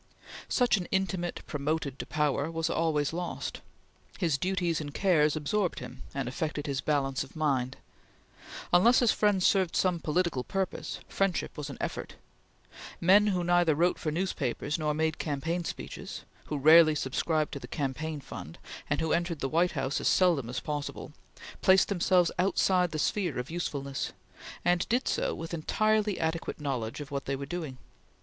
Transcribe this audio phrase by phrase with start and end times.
[0.49, 3.61] Such an intimate, promoted to power, was always lost.
[4.17, 7.77] His duties and cares absorbed him and affected his balance of mind.
[8.73, 12.15] Unless his friend served some political purpose, friendship was an effort.
[12.99, 17.67] Men who neither wrote for newspapers nor made campaign speeches, who rarely subscribed to the
[17.67, 18.57] campaign fund,
[18.89, 21.13] and who entered the White House as seldom as possible,
[21.61, 24.13] placed themselves outside the sphere of usefulness,
[24.65, 27.77] and did so with entirely adequate knowledge of what they were doing.